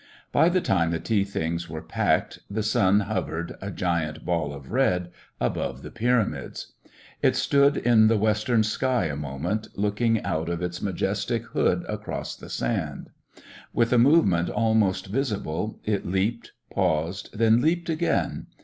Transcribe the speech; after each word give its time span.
By 0.31 0.49
the 0.49 0.61
time 0.61 0.89
the 0.89 0.99
tea 0.99 1.23
things 1.23 1.69
were 1.69 1.83
packed 1.83 2.39
the 2.49 2.63
sun 2.63 3.01
hovered, 3.01 3.55
a 3.61 3.69
giant 3.69 4.25
ball 4.25 4.51
of 4.51 4.71
red, 4.71 5.11
above 5.39 5.83
the 5.83 5.91
Pyramids. 5.91 6.73
It 7.21 7.35
stood 7.35 7.77
in 7.77 8.07
the 8.07 8.17
western 8.17 8.63
sky 8.63 9.05
a 9.05 9.15
moment, 9.15 9.67
looking 9.75 10.19
out 10.23 10.49
of 10.49 10.59
its 10.63 10.81
majestic 10.81 11.43
hood 11.49 11.85
across 11.87 12.35
the 12.35 12.49
sand. 12.49 13.11
With 13.73 13.93
a 13.93 13.99
movement 13.99 14.49
almost 14.49 15.05
visible 15.05 15.79
it 15.85 16.03
leaped, 16.03 16.53
paused, 16.73 17.37
then 17.37 17.61
leaped 17.61 17.87
again. 17.87 18.47